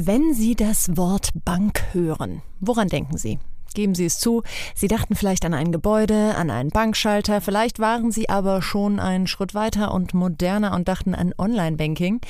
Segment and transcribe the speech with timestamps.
[0.00, 3.40] Wenn Sie das Wort Bank hören, woran denken Sie?
[3.74, 4.44] Geben Sie es zu,
[4.76, 9.26] Sie dachten vielleicht an ein Gebäude, an einen Bankschalter, vielleicht waren Sie aber schon einen
[9.26, 12.20] Schritt weiter und moderner und dachten an Online-Banking.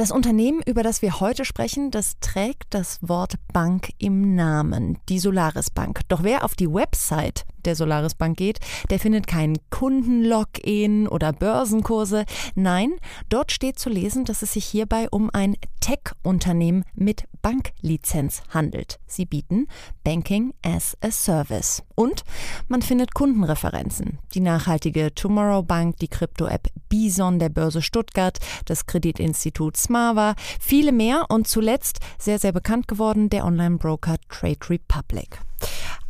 [0.00, 5.18] Das Unternehmen, über das wir heute sprechen, das trägt das Wort Bank im Namen, die
[5.18, 6.00] Solaris Bank.
[6.08, 12.24] Doch wer auf die Website der Solaris Bank geht, der findet keinen Kundenlogin oder Börsenkurse.
[12.54, 12.92] Nein,
[13.28, 18.98] dort steht zu lesen, dass es sich hierbei um ein Tech-Unternehmen mit Banklizenz handelt.
[19.06, 19.66] Sie bieten
[20.04, 21.82] Banking as a Service.
[21.94, 22.22] Und
[22.68, 24.18] man findet Kundenreferenzen.
[24.34, 31.24] Die nachhaltige Tomorrow Bank, die Krypto-App Bison der Börse Stuttgart, das Kreditinstitut Smava, viele mehr
[31.30, 35.49] und zuletzt sehr, sehr bekannt geworden der Online-Broker Trade Republic.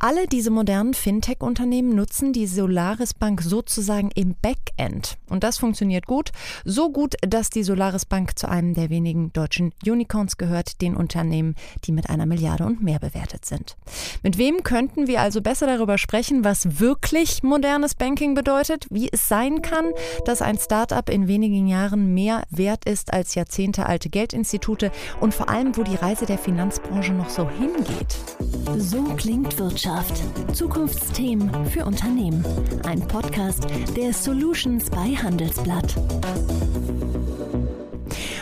[0.02, 5.18] Alle diese modernen Fintech-Unternehmen nutzen die Solaris Bank sozusagen im Backend.
[5.28, 6.32] Und das funktioniert gut.
[6.64, 11.54] So gut, dass die Solaris Bank zu einem der wenigen deutschen Unicorns gehört, den Unternehmen,
[11.84, 13.76] die mit einer Milliarde und mehr bewertet sind.
[14.22, 19.28] Mit wem könnten wir also besser darüber sprechen, was wirklich modernes Banking bedeutet, wie es
[19.28, 19.92] sein kann,
[20.24, 25.76] dass ein Startup in wenigen Jahren mehr wert ist als jahrzehntealte Geldinstitute und vor allem,
[25.76, 28.16] wo die Reise der Finanzbranche noch so hingeht.
[28.78, 29.58] So klingt Wirtschaft.
[29.58, 30.22] Wirtschaft.
[30.54, 32.44] Zukunftsthemen für Unternehmen.
[32.86, 33.66] Ein Podcast
[33.96, 35.96] der Solutions bei Handelsblatt.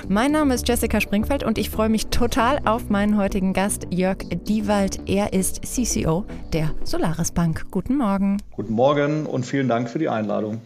[0.09, 4.19] Mein Name ist Jessica Springfeld und ich freue mich total auf meinen heutigen Gast Jörg
[4.49, 5.09] Diewald.
[5.09, 7.67] Er ist CCO der Solaris Bank.
[7.71, 8.43] Guten Morgen.
[8.57, 10.61] Guten Morgen und vielen Dank für die Einladung.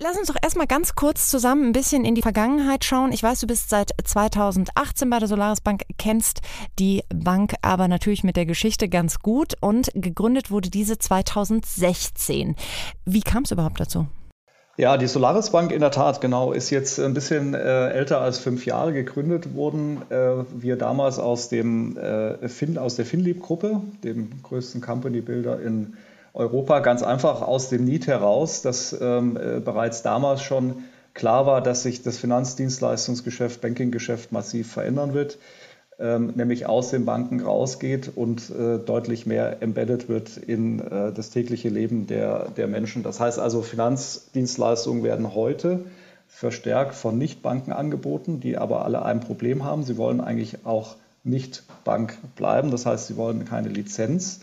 [0.00, 3.12] Lass uns doch erstmal ganz kurz zusammen ein bisschen in die Vergangenheit schauen.
[3.12, 6.40] Ich weiß, du bist seit 2018 bei der Solaris Bank, kennst
[6.80, 12.56] die Bank aber natürlich mit der Geschichte ganz gut und gegründet wurde diese 2016.
[13.04, 14.08] Wie kam es überhaupt dazu?
[14.76, 18.38] Ja, die Solaris Bank in der Tat, genau, ist jetzt ein bisschen äh, älter als
[18.38, 20.02] fünf Jahre gegründet worden.
[20.10, 25.94] Äh, wir damals aus, dem, äh, fin, aus der Finlieb-Gruppe, dem größten Company-Builder in
[26.34, 30.82] Europa ganz einfach aus dem Need heraus, dass ähm, äh, bereits damals schon
[31.14, 35.38] klar war, dass sich das Finanzdienstleistungsgeschäft, Bankinggeschäft massiv verändern wird,
[36.00, 41.30] ähm, nämlich aus den Banken rausgeht und äh, deutlich mehr embedded wird in äh, das
[41.30, 43.04] tägliche Leben der, der Menschen.
[43.04, 45.84] Das heißt also, Finanzdienstleistungen werden heute
[46.26, 49.84] verstärkt von Nichtbanken angeboten, die aber alle ein Problem haben.
[49.84, 54.40] Sie wollen eigentlich auch nicht Bank bleiben, das heißt, sie wollen keine Lizenz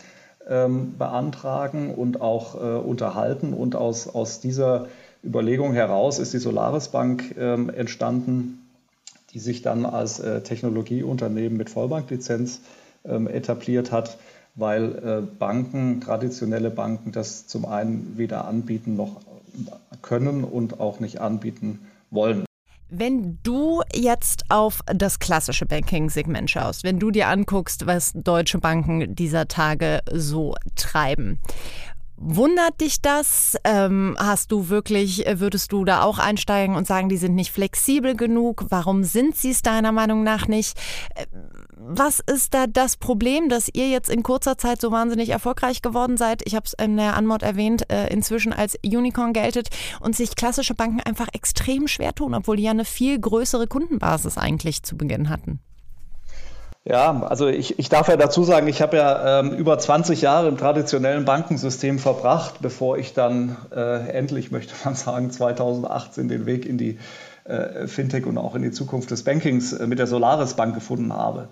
[0.49, 3.53] ähm, beantragen und auch äh, unterhalten.
[3.53, 4.87] Und aus, aus dieser
[5.23, 8.67] Überlegung heraus ist die Solaris Bank ähm, entstanden,
[9.33, 12.61] die sich dann als äh, Technologieunternehmen mit Vollbanklizenz
[13.05, 14.17] ähm, etabliert hat,
[14.55, 19.21] weil äh, Banken, traditionelle Banken, das zum einen weder anbieten noch
[20.01, 21.79] können und auch nicht anbieten
[22.09, 22.45] wollen.
[22.93, 29.15] Wenn du jetzt auf das klassische Banking-Segment schaust, wenn du dir anguckst, was deutsche Banken
[29.15, 31.39] dieser Tage so treiben,
[32.23, 33.57] Wundert dich das?
[33.63, 38.15] Ähm, hast du wirklich, würdest du da auch einsteigen und sagen, die sind nicht flexibel
[38.15, 38.67] genug?
[38.69, 40.77] Warum sind sie es deiner Meinung nach nicht?
[41.15, 41.25] Äh,
[41.75, 46.15] was ist da das Problem, dass ihr jetzt in kurzer Zeit so wahnsinnig erfolgreich geworden
[46.15, 46.43] seid?
[46.45, 50.75] Ich habe es in der Anmod erwähnt, äh, inzwischen als Unicorn geltet und sich klassische
[50.75, 55.29] Banken einfach extrem schwer tun, obwohl die ja eine viel größere Kundenbasis eigentlich zu Beginn
[55.29, 55.59] hatten.
[56.83, 60.47] Ja, also ich, ich darf ja dazu sagen, ich habe ja ähm, über 20 Jahre
[60.47, 66.65] im traditionellen Bankensystem verbracht, bevor ich dann äh, endlich, möchte man sagen, 2018 den Weg
[66.65, 66.97] in die
[67.43, 71.13] äh, Fintech und auch in die Zukunft des Bankings äh, mit der Solaris Bank gefunden
[71.13, 71.49] habe.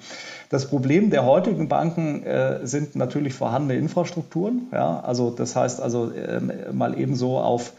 [0.50, 4.68] Das Problem der heutigen Banken äh, sind natürlich vorhandene Infrastrukturen.
[4.72, 5.00] Ja?
[5.02, 7.74] Also das heißt also ähm, mal ebenso auf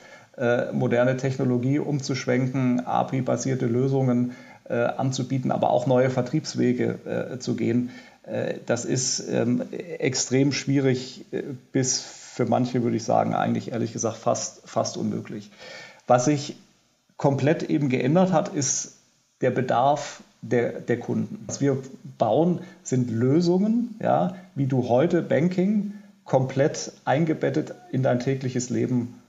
[0.73, 4.33] moderne Technologie umzuschwenken, API-basierte Lösungen
[4.71, 7.91] anzubieten, aber auch neue Vertriebswege zu gehen.
[8.67, 9.63] das ist ähm,
[9.99, 11.25] extrem schwierig
[11.73, 15.51] bis für manche, würde ich sagen, eigentlich ehrlich gesagt fast, fast unmöglich.
[16.07, 16.57] Was ich
[17.17, 18.97] komplett eben geändert hat, ist
[19.41, 21.45] der Bedarf der, der Kunden.
[21.47, 21.79] Was wir
[22.19, 25.93] bauen, sind Lösungen, ja, wie du heute Banking
[26.25, 29.20] komplett eingebettet in dein tägliches Leben äh,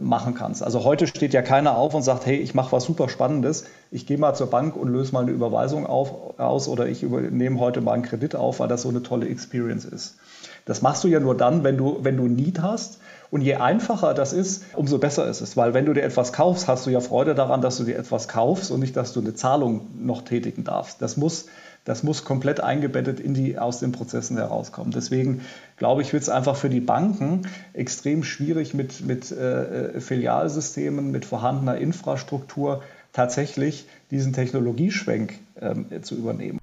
[0.00, 0.62] machen kannst.
[0.62, 4.06] Also heute steht ja keiner auf und sagt, hey, ich mache was super Spannendes, ich
[4.06, 7.80] gehe mal zur Bank und löse mal eine Überweisung auf, aus oder ich nehme heute
[7.80, 10.16] mal einen Kredit auf, weil das so eine tolle Experience ist.
[10.64, 12.98] Das machst du ja nur dann, wenn du, wenn du Need hast
[13.30, 15.56] und je einfacher das ist, umso besser ist es.
[15.56, 18.28] Weil wenn du dir etwas kaufst, hast du ja Freude daran, dass du dir etwas
[18.28, 21.02] kaufst und nicht, dass du eine Zahlung noch tätigen darfst.
[21.02, 21.46] Das muss,
[21.88, 24.92] das muss komplett eingebettet in die, aus den Prozessen herauskommen.
[24.92, 25.40] Deswegen
[25.78, 31.24] glaube ich, wird es einfach für die Banken extrem schwierig mit, mit äh, Filialsystemen, mit
[31.24, 32.82] vorhandener Infrastruktur
[33.14, 36.58] tatsächlich diesen Technologieschwenk äh, zu übernehmen.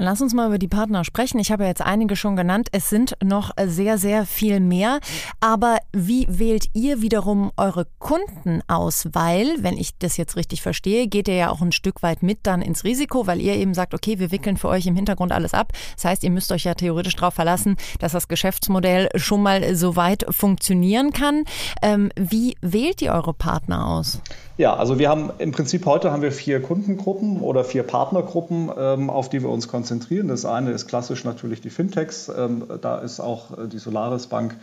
[0.00, 1.40] Lass uns mal über die Partner sprechen.
[1.40, 2.68] Ich habe ja jetzt einige schon genannt.
[2.70, 5.00] Es sind noch sehr, sehr viel mehr.
[5.40, 9.08] Aber wie wählt ihr wiederum eure Kunden aus?
[9.12, 12.38] Weil, wenn ich das jetzt richtig verstehe, geht ihr ja auch ein Stück weit mit
[12.44, 15.52] dann ins Risiko, weil ihr eben sagt, okay, wir wickeln für euch im Hintergrund alles
[15.52, 15.72] ab.
[15.96, 19.96] Das heißt, ihr müsst euch ja theoretisch darauf verlassen, dass das Geschäftsmodell schon mal so
[19.96, 21.42] weit funktionieren kann.
[21.82, 24.20] Ähm, wie wählt ihr eure Partner aus?
[24.58, 29.10] Ja, also wir haben im Prinzip heute haben wir vier Kundengruppen oder vier Partnergruppen, ähm,
[29.10, 29.87] auf die wir uns konzentrieren.
[30.28, 32.30] Das eine ist klassisch natürlich die Fintechs.
[32.34, 34.56] Ähm, da ist auch äh, die Solaris Bank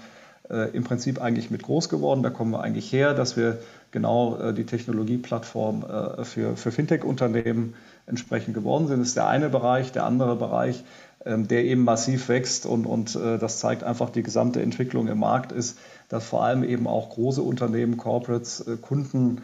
[0.49, 2.23] äh, im Prinzip eigentlich mit groß geworden.
[2.23, 3.59] Da kommen wir eigentlich her, dass wir
[3.91, 5.85] genau äh, die Technologieplattform
[6.23, 7.73] für, für Fintech-Unternehmen
[8.05, 8.99] entsprechend geworden sind.
[8.99, 9.91] Das ist der eine Bereich.
[9.91, 10.83] Der andere Bereich,
[11.25, 15.51] ähm, der eben massiv wächst und, und das zeigt einfach die gesamte Entwicklung im Markt,
[15.51, 15.79] ist,
[16.09, 19.41] dass vor allem eben auch große Unternehmen, Corporates, Kunden,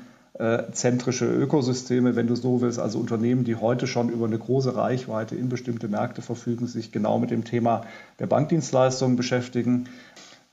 [0.71, 5.35] zentrische Ökosysteme, wenn du so willst, also Unternehmen, die heute schon über eine große Reichweite
[5.35, 7.83] in bestimmte Märkte verfügen, sich genau mit dem Thema
[8.19, 9.89] der Bankdienstleistungen beschäftigen.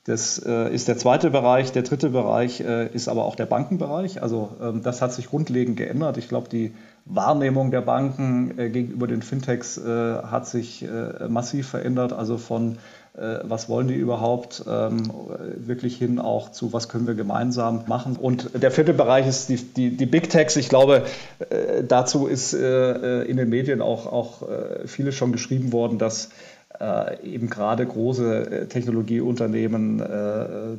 [0.05, 1.73] Das äh, ist der zweite Bereich.
[1.73, 4.23] Der dritte Bereich äh, ist aber auch der Bankenbereich.
[4.23, 6.17] Also ähm, das hat sich grundlegend geändert.
[6.17, 6.73] Ich glaube, die
[7.05, 10.87] Wahrnehmung der Banken gegenüber den Fintechs hat sich
[11.27, 12.13] massiv verändert.
[12.13, 12.77] Also von äh,
[13.43, 15.11] was wollen die überhaupt, ähm,
[15.57, 18.17] wirklich hin auch zu, was können wir gemeinsam machen.
[18.17, 20.57] Und der vierte Bereich ist die, die, die Big Techs.
[20.57, 21.03] Ich glaube,
[21.51, 24.43] äh, dazu ist äh, in den Medien auch, auch
[24.87, 26.31] vieles schon geschrieben worden, dass
[27.25, 30.01] eben gerade große Technologieunternehmen,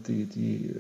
[0.08, 0.76] die, die,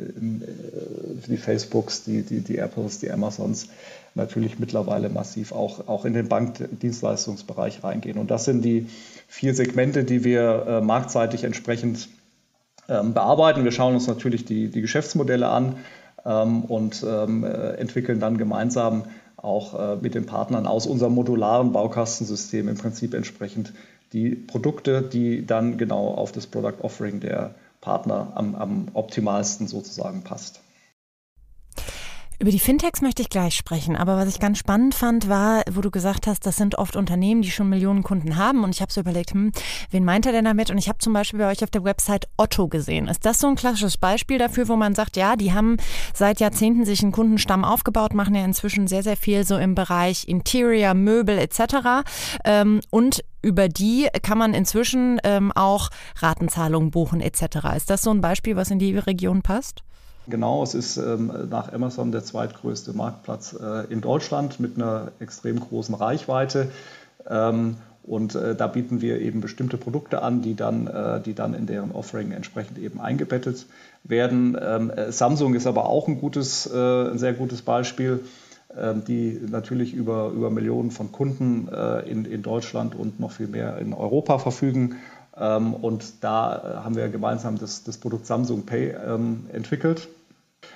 [1.27, 3.67] die Facebooks, die, die, die Apples, die Amazons,
[4.15, 8.17] natürlich mittlerweile massiv auch, auch in den Bankdienstleistungsbereich reingehen.
[8.17, 8.87] Und das sind die
[9.27, 12.09] vier Segmente, die wir äh, marktseitig entsprechend
[12.87, 13.63] ähm, bearbeiten.
[13.63, 15.77] Wir schauen uns natürlich die, die Geschäftsmodelle an
[16.25, 19.05] ähm, und ähm, äh, entwickeln dann gemeinsam
[19.37, 23.73] auch äh, mit den Partnern aus unserem modularen Baukastensystem im Prinzip entsprechend
[24.11, 30.23] die Produkte, die dann genau auf das Product Offering der Partner am, am optimalsten sozusagen
[30.23, 30.61] passt.
[32.41, 35.81] Über die Fintechs möchte ich gleich sprechen, aber was ich ganz spannend fand, war, wo
[35.81, 38.93] du gesagt hast, das sind oft Unternehmen, die schon Millionen Kunden haben und ich habe
[38.93, 39.51] so überlegt, hm,
[39.91, 40.71] wen meint er denn damit?
[40.71, 43.09] Und ich habe zum Beispiel bei euch auf der Website Otto gesehen.
[43.09, 45.75] Ist das so ein klassisches Beispiel dafür, wo man sagt, ja, die haben
[46.13, 50.25] seit Jahrzehnten sich einen Kundenstamm aufgebaut, machen ja inzwischen sehr, sehr viel so im Bereich
[50.25, 52.07] Interior, Möbel etc.
[52.45, 57.75] Ähm, und über die kann man inzwischen ähm, auch Ratenzahlungen buchen etc.
[57.75, 59.83] Ist das so ein Beispiel, was in die Region passt?
[60.29, 65.59] Genau, es ist ähm, nach Amazon der zweitgrößte Marktplatz äh, in Deutschland mit einer extrem
[65.59, 66.69] großen Reichweite.
[67.27, 71.53] Ähm, und äh, da bieten wir eben bestimmte Produkte an, die dann, äh, die dann
[71.53, 73.65] in deren Offering entsprechend eben eingebettet
[74.03, 74.57] werden.
[74.61, 78.21] Ähm, äh, Samsung ist aber auch ein, gutes, äh, ein sehr gutes Beispiel,
[78.77, 83.47] ähm, die natürlich über, über Millionen von Kunden äh, in, in Deutschland und noch viel
[83.47, 84.97] mehr in Europa verfügen.
[85.37, 90.07] Ähm, und da haben wir gemeinsam das, das Produkt Samsung Pay ähm, entwickelt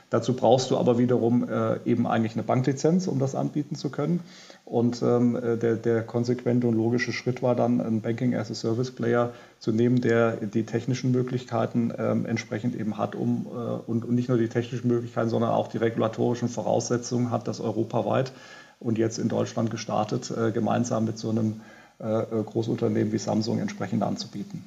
[0.09, 4.21] Dazu brauchst du aber wiederum äh, eben eigentlich eine Banklizenz, um das anbieten zu können.
[4.65, 8.53] Und ähm, äh, der, der konsequente und logische Schritt war dann, einen Banking as a
[8.53, 13.57] Service Player zu nehmen, der die technischen Möglichkeiten ähm, entsprechend eben hat, um äh,
[13.89, 18.31] und, und nicht nur die technischen Möglichkeiten, sondern auch die regulatorischen Voraussetzungen hat, das europaweit
[18.79, 21.61] und jetzt in Deutschland gestartet, äh, gemeinsam mit so einem
[21.99, 24.63] äh, äh, Großunternehmen wie Samsung entsprechend anzubieten.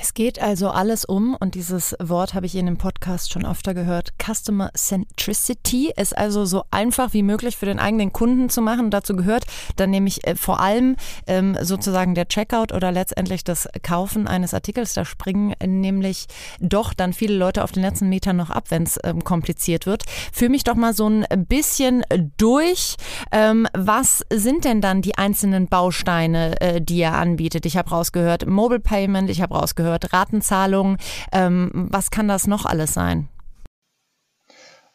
[0.00, 3.74] Es geht also alles um, und dieses Wort habe ich in dem Podcast schon öfter
[3.74, 8.90] gehört, Customer Centricity, es also so einfach wie möglich für den eigenen Kunden zu machen.
[8.90, 9.44] Dazu gehört
[9.76, 10.96] dann nämlich äh, vor allem
[11.26, 14.94] ähm, sozusagen der Checkout oder letztendlich das Kaufen eines Artikels.
[14.94, 16.26] Da springen nämlich
[16.58, 20.04] doch dann viele Leute auf den letzten Metern noch ab, wenn es ähm, kompliziert wird.
[20.32, 22.02] Führ mich doch mal so ein bisschen
[22.38, 22.96] durch.
[23.30, 27.66] Ähm, was sind denn dann die einzelnen Bausteine, äh, die er anbietet?
[27.66, 30.96] Ich habe rausgehört Mobile Payment, ich habe rausgehört, gehört, Ratenzahlungen.
[31.32, 33.28] Ähm, was kann das noch alles sein?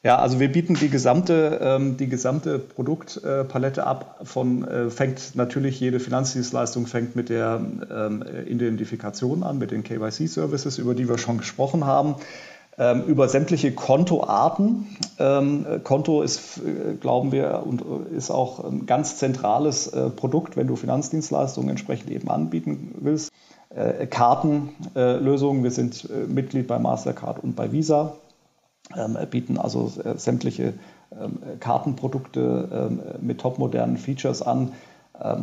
[0.04, 4.22] Ja, also wir bieten die gesamte, ähm, die gesamte Produktpalette ab.
[4.24, 7.60] Von äh, fängt natürlich jede Finanzdienstleistung fängt mit der
[7.92, 12.16] ähm, Identifikation an, mit den KYC-Services, über die wir schon gesprochen haben.
[12.78, 14.86] Ähm, über sämtliche Kontoarten.
[15.18, 17.84] Ähm, Konto ist, äh, glauben wir, und
[18.16, 23.32] ist auch ein ganz zentrales äh, Produkt, wenn du Finanzdienstleistungen entsprechend eben anbieten willst.
[23.78, 25.64] Äh, Kartenlösungen.
[25.64, 28.14] Wir sind äh, Mitglied bei Mastercard und bei Visa,
[28.96, 30.74] ähm, bieten also äh, sämtliche
[31.12, 34.74] ähm, Kartenprodukte ähm, mit topmodernen Features an.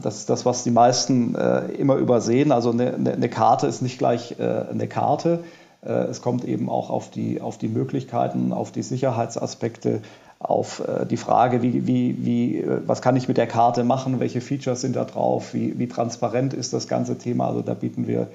[0.02, 1.34] Das ist das, was die meisten
[1.76, 2.52] immer übersehen.
[2.52, 5.42] Also eine, eine Karte ist nicht gleich eine Karte.
[5.82, 10.02] Es kommt eben auch auf die, auf die Möglichkeiten, auf die Sicherheitsaspekte
[10.44, 14.20] auf äh, die Frage, wie, wie, wie, äh, was kann ich mit der Karte machen,
[14.20, 17.48] welche Features sind da drauf, wie, wie transparent ist das ganze Thema.
[17.48, 18.28] Also da bieten wir,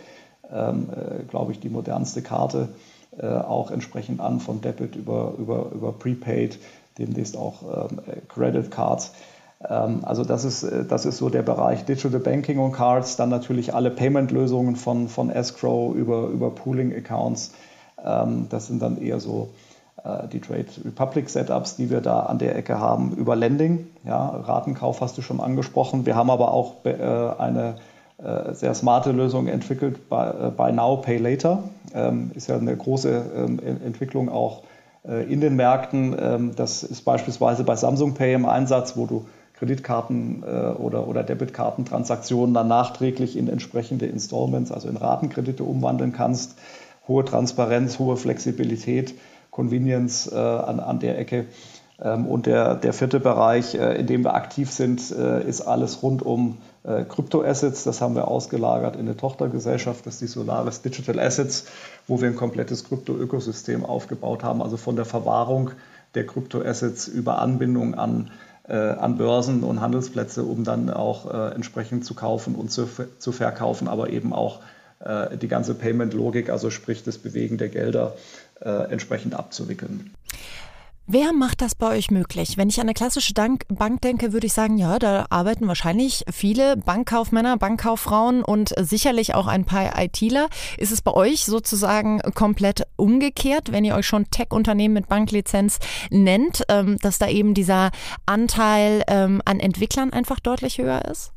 [0.51, 2.69] ähm, äh, glaube ich, die modernste Karte
[3.17, 6.57] äh, auch entsprechend an, von Debit über, über, über Prepaid,
[6.97, 9.11] demnächst auch ähm, Credit Cards.
[9.69, 13.75] Ähm, also das ist, das ist so der Bereich Digital Banking und Cards, dann natürlich
[13.75, 17.51] alle Payment-Lösungen von, von Escrow über, über Pooling-Accounts.
[18.03, 19.49] Ähm, das sind dann eher so
[20.31, 23.87] die Trade Republic Setups, die wir da an der Ecke haben, über Lending.
[24.05, 26.05] Ja, Ratenkauf hast du schon angesprochen.
[26.05, 26.93] Wir haben aber auch äh,
[27.37, 27.75] eine
[28.17, 31.63] äh, sehr smarte Lösung entwickelt, Buy Now, Pay Later.
[31.93, 34.63] Ähm, ist ja eine große ähm, Entwicklung auch
[35.03, 36.15] in den Märkten.
[36.19, 42.69] Ähm, das ist beispielsweise bei Samsung Pay im Einsatz, wo du Kreditkarten oder Debitkartentransaktionen dann
[42.69, 46.57] nachträglich in entsprechende Installments, also in Ratenkredite umwandeln kannst.
[47.09, 49.15] Hohe Transparenz, hohe Flexibilität
[49.59, 51.47] Convenience äh, an, an der Ecke.
[52.01, 56.01] Ähm, und der, der vierte Bereich, äh, in dem wir aktiv sind, äh, ist alles
[56.01, 57.83] rund um äh, Kryptoassets.
[57.83, 61.65] Das haben wir ausgelagert in eine Tochtergesellschaft, das ist die Solaris Digital Assets,
[62.07, 65.71] wo wir ein komplettes Krypto-Ökosystem aufgebaut haben, also von der Verwahrung
[66.15, 68.31] der Kryptoassets über Anbindung an,
[68.69, 72.87] äh, an Börsen und Handelsplätze, um dann auch äh, entsprechend zu kaufen und zu,
[73.17, 74.61] zu verkaufen, aber eben auch
[74.99, 78.15] äh, die ganze Payment-Logik, also sprich das Bewegen der Gelder,
[78.61, 80.11] äh, entsprechend abzuwickeln.
[81.11, 82.55] Wer macht das bei euch möglich?
[82.55, 86.77] Wenn ich an eine klassische Bank denke, würde ich sagen, ja, da arbeiten wahrscheinlich viele
[86.77, 90.49] Bankkaufmänner, Bankkauffrauen und sicherlich auch ein paar ITler.
[90.77, 95.79] Ist es bei euch sozusagen komplett umgekehrt, wenn ihr euch schon Tech-Unternehmen mit Banklizenz
[96.11, 97.89] nennt, ähm, dass da eben dieser
[98.27, 101.31] Anteil ähm, an Entwicklern einfach deutlich höher ist?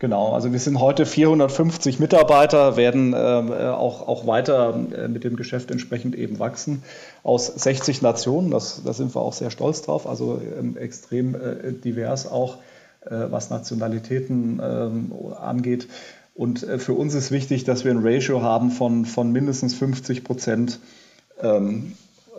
[0.00, 5.24] Genau, also wir sind heute 450 Mitarbeiter, werden ähm, äh, auch, auch weiter äh, mit
[5.24, 6.84] dem Geschäft entsprechend eben wachsen
[7.24, 8.52] aus 60 Nationen.
[8.52, 12.58] Das, da sind wir auch sehr stolz drauf, also ähm, extrem äh, divers auch,
[13.06, 15.88] äh, was Nationalitäten ähm, angeht.
[16.36, 20.22] Und äh, für uns ist wichtig, dass wir ein Ratio haben von, von mindestens 50
[20.22, 20.78] Prozent.
[21.42, 21.94] Ähm,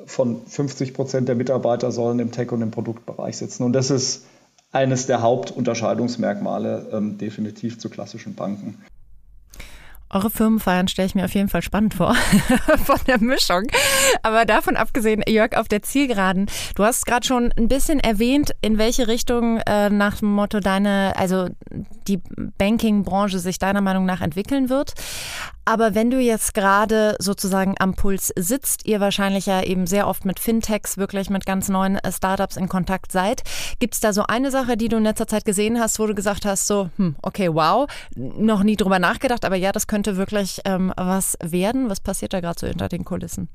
[0.05, 3.63] von 50 Prozent der Mitarbeiter sollen im Tech- und im Produktbereich sitzen.
[3.63, 4.23] Und das ist
[4.71, 8.77] eines der Hauptunterscheidungsmerkmale ähm, definitiv zu klassischen Banken.
[10.11, 12.15] Eure Firmenfeiern stelle ich mir auf jeden Fall spannend vor,
[12.85, 13.63] von der Mischung.
[14.23, 18.77] Aber davon abgesehen, Jörg, auf der Zielgeraden, du hast gerade schon ein bisschen erwähnt, in
[18.77, 21.47] welche Richtung äh, nach dem Motto deine, also
[22.07, 22.19] die
[22.57, 24.95] Banking-Branche sich deiner Meinung nach entwickeln wird.
[25.69, 30.25] Aber wenn du jetzt gerade sozusagen am Puls sitzt, ihr wahrscheinlich ja eben sehr oft
[30.25, 33.43] mit Fintechs, wirklich mit ganz neuen äh, Startups in Kontakt seid,
[33.77, 36.15] gibt es da so eine Sache, die du in letzter Zeit gesehen hast, wo du
[36.15, 40.62] gesagt hast, so, hm, okay, wow, noch nie drüber nachgedacht, aber ja, das könnte wirklich
[40.65, 41.89] ähm, was werden.
[41.89, 43.50] Was passiert da gerade so hinter den Kulissen?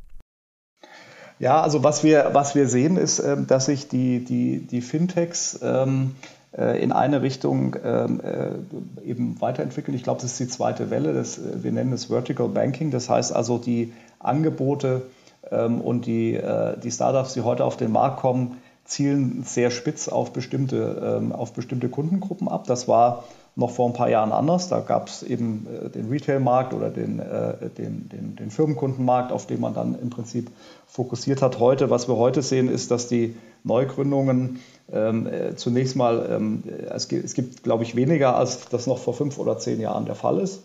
[1.38, 5.58] Ja, also was wir, was wir sehen, ist, ähm, dass sich die, die, die Fintechs
[5.62, 6.14] ähm,
[6.56, 9.96] äh, in eine Richtung ähm, äh, eben weiterentwickeln.
[9.96, 11.12] Ich glaube, das ist die zweite Welle.
[11.12, 12.90] Das, äh, wir nennen es Vertical Banking.
[12.92, 15.02] Das heißt also, die Angebote
[15.50, 16.40] ähm, und die,
[16.82, 21.52] die Startups, die heute auf den Markt kommen, zielen sehr spitz auf bestimmte, ähm, auf
[21.52, 22.64] bestimmte Kundengruppen ab.
[22.66, 23.24] Das war
[23.56, 24.68] noch vor ein paar Jahren anders.
[24.68, 29.46] Da gab es eben äh, den Retail-Markt oder den, äh, den, den, den, Firmenkundenmarkt, auf
[29.46, 30.50] den man dann im Prinzip
[30.86, 31.60] fokussiert hat.
[31.60, 34.60] Heute, was wir heute sehen, ist, dass die Neugründungen
[34.92, 38.98] ähm, äh, zunächst mal, ähm, es, gibt, es gibt, glaube ich, weniger, als das noch
[38.98, 40.62] vor fünf oder zehn Jahren der Fall ist.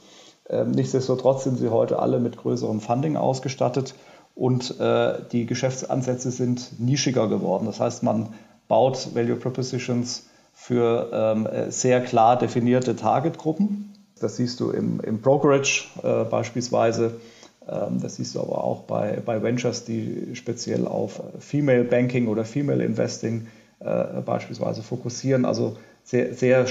[0.50, 3.94] Ähm, nichtsdestotrotz sind sie heute alle mit größerem Funding ausgestattet
[4.40, 7.66] und äh, die Geschäftsansätze sind nischiger geworden.
[7.66, 8.30] Das heißt, man
[8.70, 13.94] baut Value Propositions für ähm, sehr klar definierte Targetgruppen.
[14.18, 17.20] Das siehst du im, im Brokerage äh, beispielsweise.
[17.68, 22.46] Ähm, das siehst du aber auch bei, bei Ventures, die speziell auf Female Banking oder
[22.46, 23.48] Female Investing
[23.82, 25.44] äh, beispielsweise fokussieren.
[25.44, 26.66] Also sehr, sehr,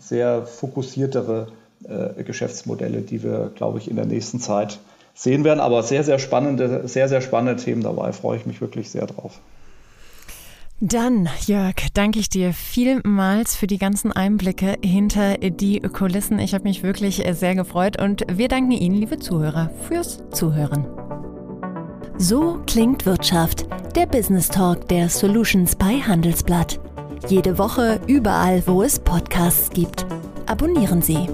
[0.00, 1.48] sehr fokussiertere
[1.88, 4.78] äh, Geschäftsmodelle, die wir, glaube ich, in der nächsten Zeit
[5.20, 5.60] sehen werden.
[5.60, 8.12] Aber sehr, sehr spannende, sehr, sehr spannende Themen dabei.
[8.12, 9.38] Freue ich mich wirklich sehr drauf.
[10.82, 16.38] Dann, Jörg, danke ich dir vielmals für die ganzen Einblicke hinter die Kulissen.
[16.38, 20.86] Ich habe mich wirklich sehr gefreut und wir danken Ihnen, liebe Zuhörer, fürs Zuhören.
[22.16, 26.80] So klingt Wirtschaft, der Business Talk der Solutions bei Handelsblatt.
[27.28, 30.06] Jede Woche überall, wo es Podcasts gibt.
[30.46, 31.28] Abonnieren Sie.